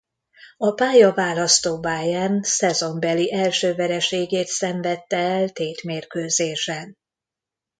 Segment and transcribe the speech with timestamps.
[0.57, 6.97] A pályaválasztó Bayern szezonbeli első vereségét szenvedte el tétmérkőzésen.